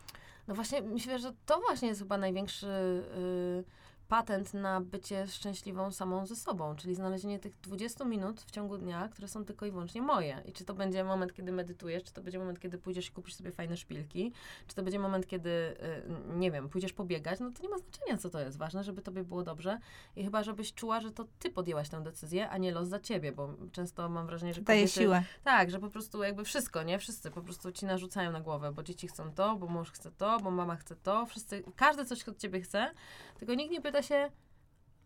[0.48, 3.64] No właśnie, myślę, że to właśnie jest chyba największy y,
[4.08, 9.08] patent na bycie szczęśliwą samą ze sobą, czyli znalezienie tych 20 minut w ciągu dnia,
[9.08, 10.42] które są tylko i wyłącznie moje.
[10.46, 13.34] I czy to będzie moment, kiedy medytujesz, czy to będzie moment, kiedy pójdziesz i kupisz
[13.34, 14.32] sobie fajne szpilki,
[14.66, 18.18] czy to będzie moment, kiedy, y, nie wiem, pójdziesz pobiegać, no to nie ma znaczenia,
[18.18, 18.58] co to jest.
[18.58, 19.78] Ważne, żeby tobie było dobrze
[20.16, 23.32] i chyba, żebyś czuła, że to ty podjęłaś tę decyzję, a nie los za ciebie,
[23.32, 25.00] bo często mam wrażenie, że Daje kobiety...
[25.00, 25.22] siłę.
[25.44, 26.98] Tak, że po prostu jakby wszystko, nie?
[26.98, 30.40] Wszyscy po prostu ci narzucają na głowę, bo dzieci chcą to, bo mąż chce to,
[30.40, 32.90] bo mama chce to, wszyscy, każdy coś od ciebie chce,
[33.38, 34.30] tylko nikt nie pyta się,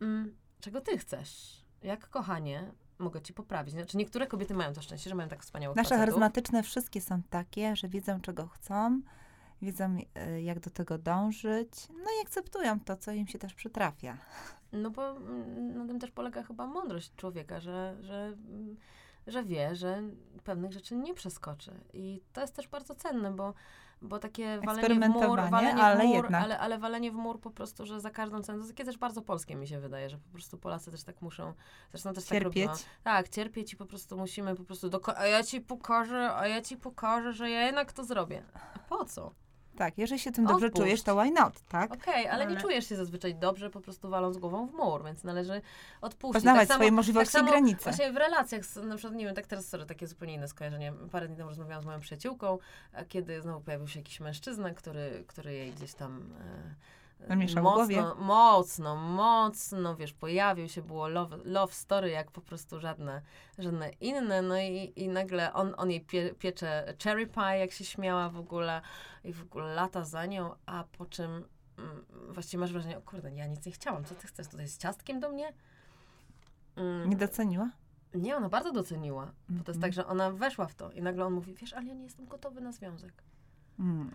[0.01, 1.63] mm, czego ty chcesz?
[1.83, 3.75] Jak kochanie mogę ci poprawić?
[3.75, 6.01] Znaczy niektóre kobiety mają to szczęście, że mają tak wspaniałych Nasze facetów.
[6.01, 9.01] charyzmatyczne wszystkie są takie, że wiedzą, czego chcą
[9.63, 14.17] wiedzą e, jak do tego dążyć, no i akceptują to, co im się też przytrafia.
[14.73, 18.77] No bo mm, na tym też polega chyba mądrość człowieka, że, że, mm,
[19.27, 20.03] że wie, że
[20.45, 21.81] pewnych rzeczy nie przeskoczy.
[21.93, 23.55] I to jest też bardzo cenne, bo,
[24.03, 26.43] bo takie walenie w mur, walenie ale w mur, jednak.
[26.45, 28.99] ale, ale walenie w mur po prostu, że za każdą cenę, to jest takie też
[28.99, 31.55] bardzo polskie mi się wydaje, że po prostu Polacy też tak muszą,
[31.91, 32.67] zresztą też Cierpieć.
[32.67, 32.85] tak robią.
[33.03, 36.63] Tak, cierpieć i po prostu musimy po prostu, doko- a ja ci pokażę, a ja
[36.63, 38.43] ci pokażę, że ja jednak to zrobię.
[38.55, 39.35] A po co?
[39.77, 40.83] Tak, jeżeli się tym dobrze Odpuść.
[40.83, 41.93] czujesz, to why not, tak?
[41.93, 45.25] Okej, ale, nie Ale- czujesz się zazwyczaj dobrze, po prostu waląc głową w mur, więc
[45.25, 45.61] należy
[46.01, 46.35] odpuścić.
[46.35, 47.85] Poznawać tak samo, swoje możliwości tak i samo granice.
[47.85, 50.93] Właśnie w relacjach, z, na przykład, nie wiem, tak teraz sorry, takie zupełnie inne skojarzenie.
[51.11, 52.59] Parę dni temu rozmawiałam z moją przyjaciółką,
[52.93, 56.33] a kiedy znowu pojawił się jakiś mężczyzna, który, który jej gdzieś tam...
[56.41, 56.75] E,
[57.63, 58.03] Mocno, głowie.
[58.19, 63.23] mocno, mocno, wiesz, pojawił się, było love, love story, jak po prostu żadne,
[63.59, 67.85] żadne inne, no i, i nagle on, on jej pie, piecze cherry pie, jak się
[67.85, 68.81] śmiała w ogóle
[69.25, 71.31] i w ogóle lata za nią, a po czym
[71.79, 74.79] mm, właściwie masz wrażenie, o kurde, ja nic nie chciałam, co ty chcesz tutaj z
[74.79, 75.53] ciastkiem do mnie?
[76.77, 77.71] Mm, Nie doceniła?
[78.15, 79.81] nie, ona bardzo doceniła, bo to jest Mhm.
[79.81, 82.27] tak, że ona weszła w to i nagle on mówi, wiesz, ale ja nie jestem
[82.27, 83.13] gotowy na związek.
[83.79, 84.11] Mm.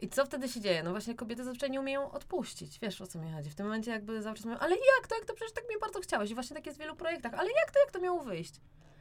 [0.00, 0.82] I co wtedy się dzieje?
[0.82, 2.78] No właśnie kobiety zazwyczaj nie umieją odpuścić.
[2.78, 3.50] Wiesz, o co mi chodzi.
[3.50, 6.00] W tym momencie jakby zawsze mówią, ale jak to, jak to, przecież tak mnie bardzo
[6.00, 6.30] chciałeś.
[6.30, 7.34] I właśnie tak jest w wielu projektach.
[7.34, 8.54] Ale jak to, jak to miało wyjść?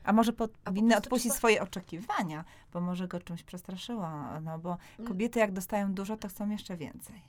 [0.04, 4.78] A może po powinny odpuścić trzeba- swoje oczekiwania, bo może go czymś przestraszyła, no bo
[5.00, 5.08] Mm.
[5.12, 7.22] kobiety jak dostają dużo, to chcą jeszcze więcej.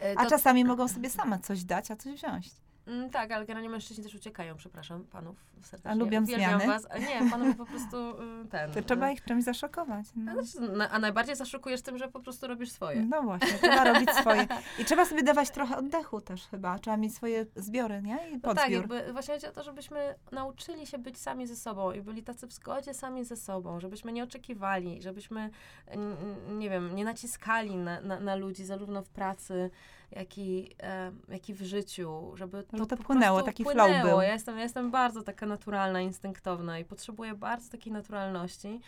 [0.00, 2.50] E, A to- czasami mogą sobie same coś dać, a coś wziąć.
[2.86, 5.90] Mm, tak, ale generalnie mężczyźni też uciekają, przepraszam, panów serdecznie.
[5.90, 6.66] A lubią Uwielbiam zmiany?
[6.66, 6.86] was.
[6.90, 7.96] A nie, panów po prostu
[8.42, 8.70] y, ten...
[8.72, 10.06] To trzeba y, ich czymś zaszokować.
[10.16, 10.32] No.
[10.32, 13.02] a znaczy, na- A najbardziej zaszokujesz tym, że po prostu robisz swoje.
[13.02, 14.46] No właśnie, trzeba robić swoje.
[14.78, 16.78] I trzeba sobie dawać trochę oddechu też chyba.
[16.78, 18.30] Trzeba mieć swoje zbiory, nie?
[18.30, 21.92] I No tak, jakby właśnie chodzi o to, żebyśmy nauczyli się być sami ze sobą
[21.92, 25.50] i byli tacy w zgodzie sami ze sobą, żebyśmy nie oczekiwali, żebyśmy,
[26.48, 29.70] nie wiem, nie naciskali na, na, na ludzi zarówno w pracy,
[30.16, 34.10] jak i, e, jak i w życiu, żeby to, Żeby to płynęło, taki flow płynęło.
[34.10, 34.20] był.
[34.20, 38.80] Ja jestem, ja jestem bardzo taka naturalna, instynktowna i potrzebuję bardzo takiej naturalności.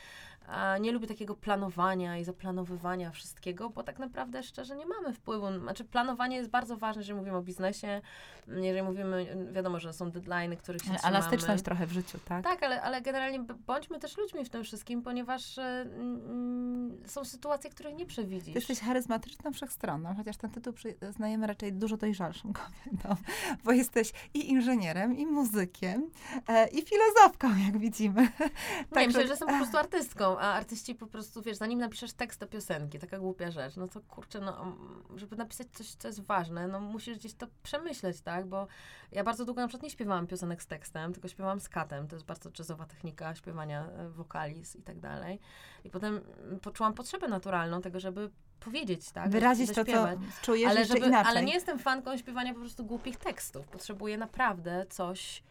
[0.46, 5.58] A nie lubię takiego planowania i zaplanowywania wszystkiego, bo tak naprawdę szczerze nie mamy wpływu.
[5.60, 8.00] Znaczy planowanie jest bardzo ważne, jeżeli mówimy o biznesie,
[8.48, 11.16] jeżeli mówimy, wiadomo, że są deadlines, których się trzymamy.
[11.16, 12.44] Elastyczność trochę w życiu, tak?
[12.44, 17.70] Tak, ale, ale generalnie bądźmy też ludźmi w tym wszystkim, ponieważ e, mm, są sytuacje,
[17.70, 18.52] których nie przewidzisz.
[18.52, 23.16] Ty jesteś charyzmatyczną wszechstronną, chociaż ten tytuł przyznajemy raczej dużo dojrzalszym kobietom,
[23.64, 26.10] bo jesteś i inżynierem, i muzykiem,
[26.48, 28.22] e, i filozofką, jak widzimy.
[28.22, 28.48] Nie,
[28.90, 32.40] Także- myślę, że jestem po prostu artystką, a artyści po prostu, wiesz, zanim napiszesz tekst
[32.40, 36.20] do piosenki, taka głupia rzecz, no to kurczę, no, mm, żeby napisać coś, co jest
[36.20, 38.66] ważne, no musisz gdzieś to przemyśleć, tak, bo
[39.12, 42.16] ja bardzo długo na przykład nie śpiewałam piosenek z tekstem, tylko śpiewałam z katem, to
[42.16, 45.40] jest bardzo jazzowa technika śpiewania e, wokaliz i tak dalej.
[45.84, 50.08] I potem mm, poczułam potrzebę naturalną tego, żeby powiedzieć, tak, Wyrazić to, co
[50.42, 51.30] czujesz ale, żeby, inaczej.
[51.30, 53.66] ale nie jestem fanką śpiewania po prostu głupich tekstów.
[53.66, 55.42] Potrzebuję naprawdę coś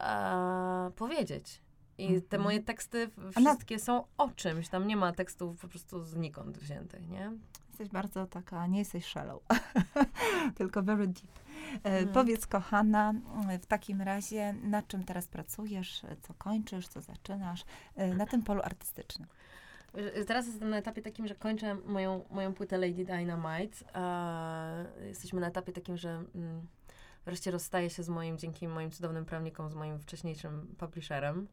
[0.00, 1.65] e, powiedzieć.
[1.98, 2.42] I te Mhm.
[2.42, 4.68] moje teksty na- wszystkie są o czymś.
[4.68, 7.32] Tam nie ma tekstów po prostu znikąd wziętych, nie?
[7.68, 9.42] Jesteś bardzo taka, nie jesteś shallow,
[10.58, 11.26] tylko very deep.
[11.84, 12.08] E, Mhm.
[12.08, 13.14] Powiedz, kochana,
[13.62, 17.64] w takim razie, nad czym teraz pracujesz, e, co kończysz, co zaczynasz
[17.96, 19.28] e, na tym polu artystycznym?
[20.20, 23.76] Y, Teraz jestem na etapie takim, że kończę moją, moją płytę Lady Dynamite.
[23.94, 26.66] E, jesteśmy na etapie takim, że mm,
[27.24, 31.48] wreszcie rozstaję się z moim, dzięki moim cudownym prawnikom, z moim wcześniejszym publisherem.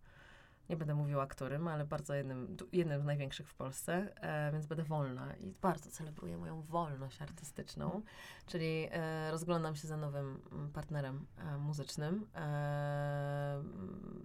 [0.69, 4.83] Nie będę mówiła którym, ale bardzo jednym, jednym z największych w Polsce, e, więc będę
[4.83, 8.01] wolna i bardzo celebruję moją wolność artystyczną,
[8.45, 12.27] czyli e, rozglądam się za nowym mm, partnerem e, muzycznym.
[12.35, 13.63] E,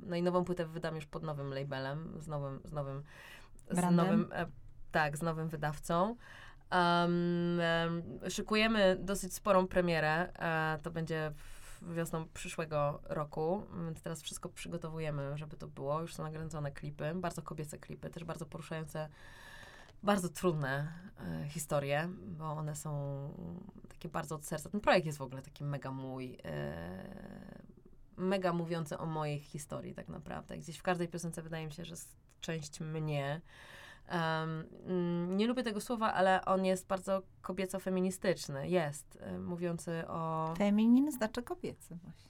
[0.06, 3.02] no i nową płytę wydam już pod nowym labelem, z nowym, z nowym,
[3.70, 4.46] z nowym e,
[4.92, 6.16] tak, z nowym wydawcą.
[6.72, 10.32] Um, em, szykujemy dosyć sporą premierę.
[10.38, 16.00] E, to będzie w- wiosną przyszłego roku, więc teraz wszystko przygotowujemy, żeby to było.
[16.00, 19.08] Już są nakręcone klipy, bardzo kobiece klipy, też bardzo poruszające,
[20.02, 22.92] bardzo trudne e, historie, bo one są
[23.88, 24.70] takie bardzo od serca.
[24.70, 26.38] Ten projekt jest w ogóle taki mega mój.
[26.44, 27.48] E,
[28.16, 30.58] mega mówiący o mojej historii tak naprawdę.
[30.58, 33.40] Gdzieś w każdej piosence wydaje mi się, że jest część mnie.
[34.10, 38.68] Mm, nie lubię tego słowa, ale on jest bardzo kobieco-feministyczny.
[38.68, 40.54] Jest, e, mówiący o...
[40.58, 42.28] Feminin znaczy kobiecy właśnie.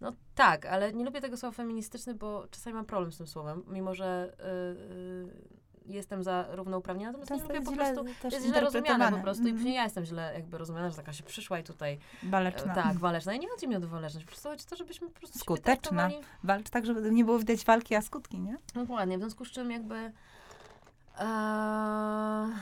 [0.00, 3.62] No tak, ale nie lubię tego słowa feministyczny, bo czasami mam problem z tym słowem,
[3.68, 4.44] mimo że y,
[5.86, 8.34] y, jestem za równouprawnienia, natomiast nie Często lubię jest po źle prostu...
[8.36, 9.56] Jest źle rozumiane po prostu i Mhm.
[9.56, 11.98] później ja jestem źle jakby rozumiana, że taka się przyszła i tutaj...
[12.24, 12.74] e, Waleczna.
[12.74, 13.34] Tak, waleczna.
[13.34, 16.10] I nie chodzi mi o waleczność, po prostu chodzi o to, żebyśmy po prostu Skuteczna.
[16.44, 18.56] Walcz tak, żeby nie było widać walki, a skutki, nie?
[18.74, 20.12] Dokładnie, w związku z czym jakby
[21.18, 22.54] e, no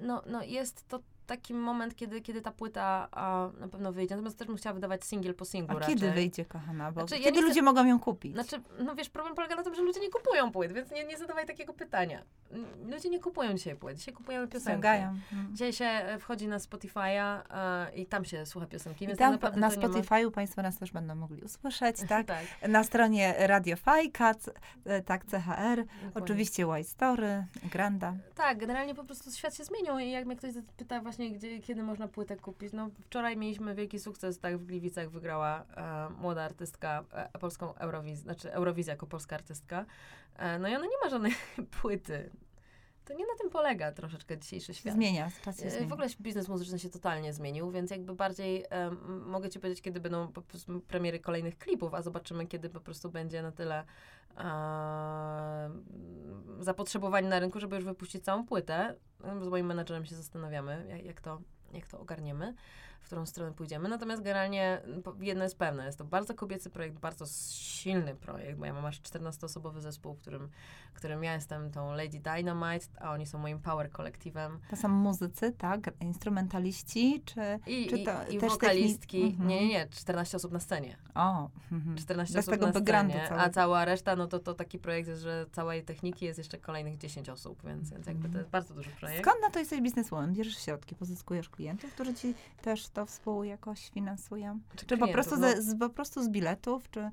[0.00, 4.14] no, no jest to taki moment, kiedy, kiedy ta płyta a, na pewno wyjdzie.
[4.14, 5.94] Natomiast też bym chciała wydawać singiel po singlu A raczej.
[5.94, 6.92] kiedy wyjdzie, kochana?
[6.92, 8.32] Bo Znaczy, ja kiedy chcę- ludzie mogą ją kupić?
[8.34, 11.18] Znaczy, no wiesz, problem polega na tym, że ludzie nie kupują płyt, więc nie, nie
[11.18, 12.22] zadawaj takiego pytania.
[12.90, 14.70] Ludzie nie kupują dzisiaj płyt, dzisiaj kupują piosenki.
[14.70, 15.18] Ściągają.
[15.32, 15.48] Mm.
[15.52, 19.38] Dzisiaj się e, wchodzi na Spotify'a e, i tam się słucha piosenki, I tam na
[19.38, 22.26] to nie ma- Spotify'u Państwo nas też będą mogli usłyszeć, tak?
[22.26, 22.44] tak.
[22.68, 24.34] Na stronie Radio Fajka,
[24.84, 25.36] e, tak, CHR,
[25.76, 25.86] dokładnie.
[26.14, 28.14] oczywiście White Story, Granda.
[28.34, 31.82] Tak, generalnie po prostu świat się zmienił i jak mnie ktoś pyta właśnie, gdzie, kiedy
[31.82, 37.04] można płytę kupić, no wczoraj mieliśmy wielki sukces, tak w Gliwicach wygrała e, młoda artystka
[37.12, 39.86] e, polską Eurowizję, znaczy Eurowizja jako polska artystka,
[40.36, 41.32] e, no i ona nie ma żadnej
[41.80, 42.30] płyty.
[43.04, 44.94] To nie na tym polega troszeczkę dzisiejszy świat.
[44.94, 45.88] Zmienia, czas się E, zmienia.
[45.88, 50.00] W ogóle biznes muzyczny się totalnie zmienił, więc jakby bardziej em, mogę ci powiedzieć, kiedy
[50.00, 50.32] będą
[50.88, 53.84] premiery kolejnych klipów, a zobaczymy, kiedy po prostu będzie na tyle
[54.38, 55.70] e,
[56.60, 58.94] zapotrzebowanie na rynku, żeby już wypuścić całą płytę.
[59.42, 61.40] Z moim menadżerem się zastanawiamy, jak, jak to
[61.72, 62.54] jak to ogarniemy,
[63.08, 63.88] którą stronę pójdziemy.
[63.88, 68.58] Natomiast generalnie m, po- jedno jest pewne, jest to bardzo kobiecy projekt, bardzo silny projekt,
[68.58, 70.48] bo ja mam aż 14-osobowy zespół, w którym,
[70.92, 74.58] w którym ja jestem tą Lady Dynamite, a oni są moim power kolektywem.
[74.70, 75.90] To są muzycy, tak?
[76.00, 77.40] Instrumentaliści, czy...
[77.66, 79.22] I, Czy i, to i też wokalistki.
[79.22, 79.48] techni- Mhm.
[79.48, 80.96] Nie, nie, nie, 14 osób na scenie.
[81.14, 81.96] O, mhm.
[81.96, 85.22] 14 Bez osób tego na scenie, a cała reszta, no to, to taki projekt jest,
[85.22, 88.90] że całej techniki jest jeszcze kolejnych 10 osób, więc, więc jakby to jest bardzo duży
[88.90, 89.22] projekt.
[89.22, 90.32] Skąd na to jesteś bizneswoman?
[90.32, 94.60] Bierzesz środki, pozyskujesz klientów, którzy ci też to współ jakoś finansują?
[94.76, 95.12] Czy po klientów?
[95.12, 97.10] prostu, No- z, po prostu z biletów, czy...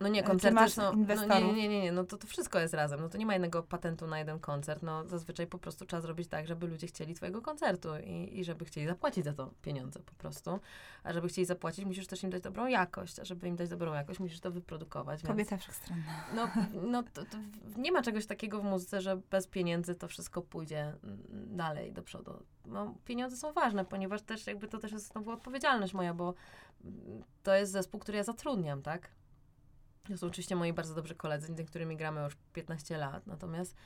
[0.00, 0.82] No nie, Czy koncerty są...
[0.82, 1.32] No inwestorów?
[1.32, 3.00] nie, nie, nie, nie, no to, to wszystko jest razem.
[3.00, 4.82] No to nie ma jednego patentu na jeden koncert.
[4.82, 8.64] No zazwyczaj po prostu trzeba zrobić tak, żeby ludzie chcieli twojego koncertu i, i żeby
[8.64, 10.60] chcieli zapłacić za to pieniądze po prostu.
[11.04, 13.20] A żeby chcieli zapłacić, musisz też im dać dobrą jakość.
[13.20, 15.22] A żeby im dać dobrą jakość, musisz to wyprodukować.
[15.22, 15.28] Więc...
[15.28, 16.02] Kobieta wszechstronna.
[16.34, 16.48] No,
[16.82, 17.38] no to, to
[17.76, 20.92] nie ma czegoś takiego w muzyce, że bez pieniędzy to wszystko pójdzie
[21.46, 22.42] dalej do przodu.
[22.66, 26.34] No, pieniądze są ważne, ponieważ też jakby to też jest znowu odpowiedzialność moja, bo
[26.84, 29.10] mm, to jest zespół, który ja zatrudniam, tak?
[30.08, 33.76] To są oczywiście moi bardzo dobrzy koledzy, z którymi gramy już 15 lat, natomiast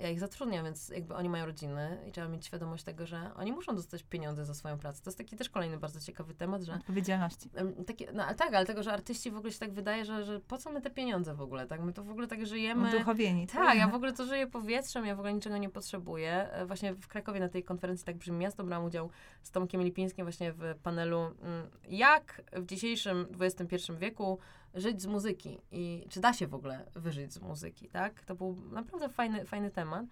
[0.00, 3.52] ja ich zatrudniam, więc jakby oni mają rodziny i trzeba mieć świadomość tego, że oni
[3.52, 5.02] muszą dostać pieniądze za swoją pracę.
[5.02, 7.50] To jest taki też kolejny bardzo ciekawy temat, że Odpowiedzialności.
[7.86, 10.40] Takie, no ale tak, ale tego, że artyści w ogóle się tak wydaje, że, że
[10.40, 11.80] po co my te pieniądze w ogóle, tak?
[11.80, 12.88] My to w ogóle tak żyjemy.
[12.96, 13.46] Uduchowieni.
[13.46, 16.52] Tak, ja w ogóle to żyję powietrzem, ja w ogóle niczego nie potrzebuję.
[16.52, 19.10] E, Właśnie w Krakowie na tej konferencji Tak Brzmi Miasto brałam udział
[19.42, 24.38] z Tomkiem Lipińskim właśnie w panelu mm, jak w dzisiejszym XXI wieku
[24.76, 28.24] żyć z muzyki i czy da się w ogóle wyżyć z muzyki, tak?
[28.24, 30.06] To był naprawdę fajny, fajny temat.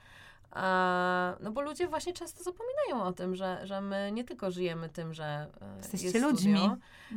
[0.51, 4.89] A, no bo ludzie właśnie często zapominają o tym, że, że my nie tylko żyjemy
[4.89, 5.25] tym, że
[5.61, 6.59] e, Jesteście jest ludźmi.
[6.59, 6.77] Studio,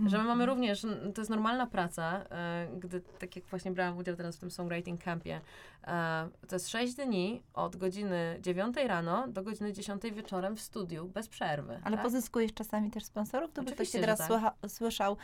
[0.09, 0.49] że my mamy Mhm.
[0.49, 0.81] również,
[1.15, 5.03] to jest normalna praca, e, gdy, tak jak właśnie brałam udział teraz w tym songwriting
[5.03, 5.41] campie,
[5.87, 11.07] e, to jest 6 dni od godziny 9 rano do godziny 10 wieczorem w studiu,
[11.07, 11.79] bez przerwy.
[11.83, 12.05] Ale tak?
[12.05, 13.51] pozyskujesz czasami też sponsorów?
[13.53, 14.27] To by ktoś się teraz tak.
[14.27, 15.17] słucha, słyszał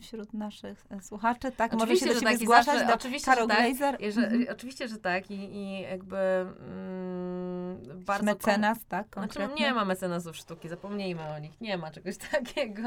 [0.00, 1.72] wśród naszych słuchaczy, tak?
[1.72, 3.66] Może Oczywiście, się do tak zgłaszać, zawsze- do oczywiście, Karol że tak.
[3.76, 4.00] Glazer?
[4.00, 4.46] I że, Mhm.
[4.52, 7.45] Oczywiście, że tak i, i jakby mm,
[7.96, 8.26] bardzo...
[8.26, 9.06] kom- Mecenas, tak?
[9.06, 9.66] Znaczy, Konkretnie?
[9.66, 12.82] nie ma mecenasów sztuki, zapomnijmy o nich, nie ma czegoś takiego.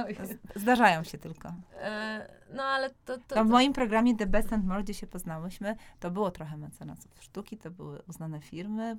[0.56, 1.54] Zdarzają się tylko.
[1.82, 3.17] E, no ale to...
[3.17, 6.58] to, To w moim programie The Best and More, gdzie się poznałyśmy, to było trochę
[6.58, 8.98] mecenasów sztuki, to były uznane firmy,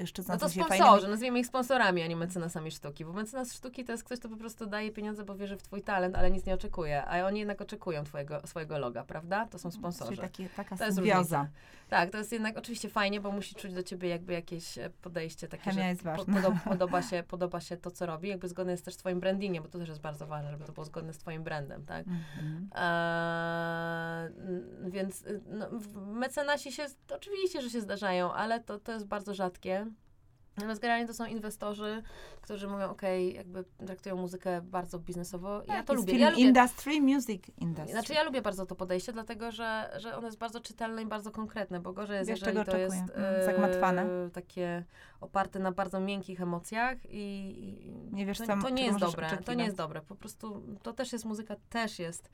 [0.00, 1.10] y, szczycące No to sponsorzy, fajnymi...
[1.10, 4.36] nazwijmy ich sponsorami, a nie mecenasami sztuki, bo mecenas sztuki to jest ktoś, kto po
[4.36, 7.60] prostu daje pieniądze, bo wierzy w twój talent, ale nic nie oczekuje, a oni jednak
[7.60, 9.46] oczekują twojego, swojego loga, prawda?
[9.46, 10.10] To są sponsorzy.
[10.10, 11.48] Czyli takie, taka To symbioza.
[11.88, 15.48] Tak, to jest jednak oczywiście fajnie, bo musi czuć do ciebie jakby jakieś e, podejście
[15.48, 16.34] takie, Chemia że jest ważna.
[16.34, 19.62] podoba, podoba, się, podoba się to, co robi, jakby zgodne jest też z twoim brandingiem,
[19.62, 22.06] bo to też jest bardzo ważne, żeby to było zgodne z twoim brandem, tak?
[22.08, 22.70] Mhm.
[22.74, 24.30] Eee,
[24.90, 29.86] więc y, no, mecenasi się, oczywiście, że się zdarzają, ale to, to jest bardzo rzadkie.
[30.60, 32.02] Natomiast generalnie to są inwestorzy,
[32.40, 35.60] którzy mówią, okej, jakby traktują muzykę bardzo biznesowo.
[35.60, 36.12] ja Tak, to jest lubię.
[36.12, 37.92] Film Ja lubię industry, music industry.
[37.92, 41.30] znaczy ja lubię bardzo to podejście, dlatego że, że ono jest bardzo czytelne i bardzo
[41.30, 43.26] konkretne, bo gorzej jest, Wiesz, jeżeli to jest oczekuję.
[43.26, 44.30] Mm, zagmatwane.
[44.32, 44.84] takie
[45.20, 49.26] oparte na bardzo miękkich emocjach i, i Nie wiesz, to, co- to nie jest dobre.
[49.28, 49.64] To nie oczekiwać.
[49.66, 50.00] jest dobre.
[50.00, 52.30] Po prostu to też jest muzyka, też jest,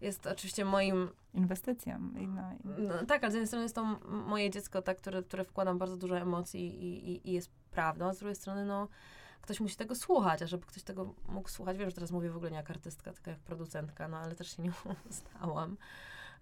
[0.00, 1.98] jest oczywiście moim, Inwestycją.
[2.18, 2.42] I no,
[2.78, 2.82] i...
[2.82, 5.96] no, tak, ale z jednej strony jest to moje dziecko, tak, które, które wkładam bardzo
[5.96, 8.88] dużo emocji i, i, i jest prawdą, a z drugiej strony no
[9.42, 12.36] ktoś musi tego słuchać, a żeby ktoś tego mógł słuchać, wiem, że teraz mówię w
[12.36, 14.72] ogóle nie jak artystka, tylko jak producentka, no ale też się nie
[15.10, 15.76] stałam.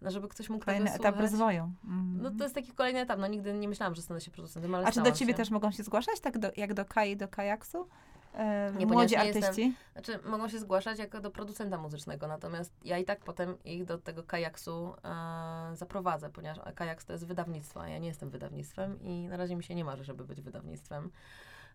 [0.03, 1.31] No, żeby ktoś mógł Kolejny tego etap słuchać.
[1.31, 1.71] rozwoju.
[1.85, 2.19] Mhm.
[2.23, 3.19] No to jest taki kolejny etap.
[3.19, 5.37] No nigdy nie myślałam, że stanę się producentem, ale A czy do ciebie się.
[5.37, 7.89] też mogą się zgłaszać, tak do, jak do Kai do Kajaksu?
[8.37, 9.75] E, Nie, młodzi nie jestem- artyści?
[9.93, 13.99] Znaczy, mogą się zgłaszać jako do producenta muzycznego, natomiast ja i tak potem ich do
[13.99, 19.29] tego kajaksu e, zaprowadzę, ponieważ kajaks to jest wydawnictwo, a ja nie jestem wydawnictwem i
[19.29, 21.11] na razie mi się nie marzy, żeby być wydawnictwem.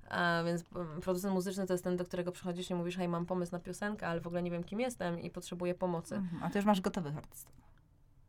[0.09, 3.25] A, więc mm, producent muzyczny to jest ten, do którego przychodzisz i mówisz, hej, mam
[3.25, 6.15] pomysł na piosenkę, ale w ogóle nie wiem, kim jestem i potrzebuję pomocy.
[6.15, 6.43] Mhm.
[6.43, 7.55] A ty już masz gotowych artystów.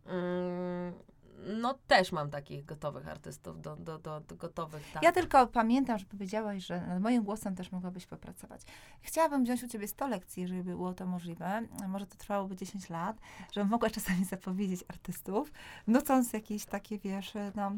[0.06, 0.92] Mm,
[1.46, 5.02] no też mam takich gotowych artystów, do, do, do, do gotowych, tak.
[5.02, 8.62] Ja tylko pamiętam, że powiedziałaś, że nad moim głosem też mogłabyś popracować.
[9.02, 11.62] Chciałabym wziąć u ciebie 100 lekcji, jeżeli by było to możliwe.
[11.88, 13.16] Może to trwałoby 10 lat,
[13.52, 15.52] żebym mogła czasami zapowiedzieć artystów,
[15.86, 17.72] nucąc jakieś takie, wiesz, no,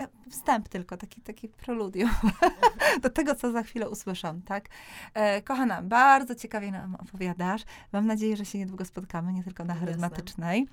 [0.00, 2.10] e, wstęp tylko, taki, taki preludium
[3.02, 4.68] do tego, co za chwilę usłyszą, tak?
[5.14, 7.62] E, kochana, bardzo ciekawie nam opowiadasz.
[7.92, 10.66] Mam nadzieję, że się niedługo spotkamy, nie tylko na charyzmatycznej.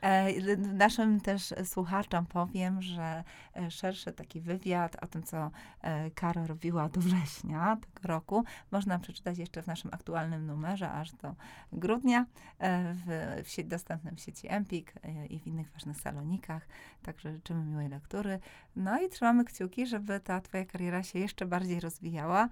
[0.00, 1.89] E, naszym też słuchaczom
[2.28, 3.24] powiem, że
[3.56, 5.50] e, szerszy taki wywiad o tym, co
[5.80, 11.12] e, Karo robiła do września tego roku, można przeczytać jeszcze w naszym aktualnym numerze, aż
[11.12, 11.34] do
[11.72, 12.26] grudnia,
[12.58, 13.06] e, w,
[13.44, 14.94] w sieci, dostępnym w sieci Empik
[15.30, 16.68] i w innych ważnych salonikach.
[17.02, 18.40] Także życzymy miłej lektury.
[18.76, 22.48] No i trzymamy kciuki, żeby ta twoja kariera się jeszcze bardziej rozwijała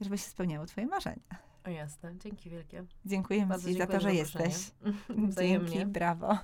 [0.00, 1.50] i żeby się spełniały twoje marzenia.
[1.66, 2.84] O jasne, dzięki wielkie.
[3.04, 4.54] Dziękujemy Bardzo ci za to, że za jesteś.
[5.28, 5.70] Wzajemnie.
[5.70, 6.38] Dzięki, brawo.